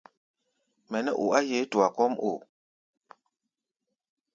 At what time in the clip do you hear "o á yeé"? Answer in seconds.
1.23-1.63